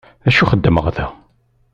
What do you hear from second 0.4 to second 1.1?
xeddmeɣ da?